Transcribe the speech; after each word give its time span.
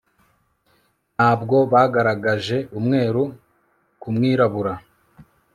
Ntabwo 1.15 1.55
bagaragaje 1.71 2.57
umweru 2.77 3.23
ku 4.01 4.07
mwirabura 4.15 4.73